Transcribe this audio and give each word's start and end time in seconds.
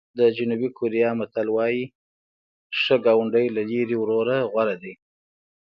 د 0.19 0.21
جنوبي 0.37 0.69
کوریا 0.77 1.09
متل 1.19 1.47
وایي 1.55 1.85
ښه 2.81 2.95
ګاونډی 3.05 3.45
له 3.55 3.61
لرې 3.71 3.95
ورور 3.99 4.27
غوره 4.51 4.75
دی. 4.83 4.93